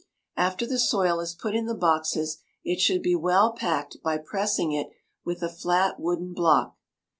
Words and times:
After 0.35 0.65
the 0.65 0.79
soil 0.79 1.19
is 1.19 1.35
put 1.39 1.53
in 1.53 1.67
the 1.67 1.75
boxes 1.75 2.39
it 2.63 2.79
should 2.79 3.03
be 3.03 3.13
well 3.13 3.53
packed 3.53 3.97
by 4.01 4.17
pressing 4.17 4.71
it 4.71 4.89
with 5.23 5.43
a 5.43 5.47
flat 5.47 5.99
wooden 5.99 6.33
block. 6.33 6.75